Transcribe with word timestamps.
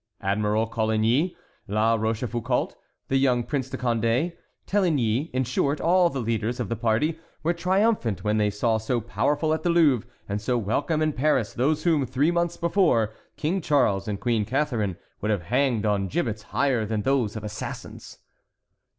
Admiral 0.21 0.65
Coligny, 0.65 1.37
La 1.67 1.93
Rochefoucault, 1.93 2.71
the 3.09 3.17
young 3.17 3.43
Prince 3.43 3.69
de 3.69 3.77
Condé, 3.77 4.35
Téligny,—in 4.65 5.43
short, 5.43 5.79
all 5.79 6.09
the 6.09 6.19
leaders 6.19 6.59
of 6.59 6.69
the 6.69 6.75
party,—were 6.75 7.53
triumphant 7.53 8.23
when 8.23 8.37
they 8.39 8.49
saw 8.49 8.79
so 8.79 8.99
powerful 8.99 9.53
at 9.53 9.61
the 9.61 9.69
Louvre 9.69 10.09
and 10.27 10.41
so 10.41 10.57
welcome 10.57 11.03
in 11.03 11.13
Paris 11.13 11.53
those 11.53 11.83
whom, 11.83 12.07
three 12.07 12.31
months 12.31 12.57
before, 12.57 13.13
King 13.37 13.61
Charles 13.61 14.07
and 14.07 14.19
Queen 14.19 14.43
Catharine 14.43 14.97
would 15.21 15.29
have 15.29 15.43
hanged 15.43 15.85
on 15.85 16.07
gibbets 16.07 16.41
higher 16.49 16.83
than 16.83 17.03
those 17.03 17.35
of 17.35 17.43
assassins. 17.43 18.17